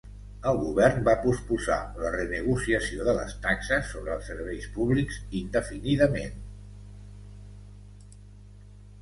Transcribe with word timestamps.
El 0.51 0.55
govern 0.59 1.03
va 1.07 1.13
posposar 1.25 1.75
la 2.05 2.11
renegociació 2.15 3.05
de 3.09 3.15
les 3.17 3.35
taxes 3.43 3.91
sobre 3.93 4.15
els 4.15 4.31
serveis 4.31 4.67
públics 4.79 5.21
indefinidament. 5.43 6.43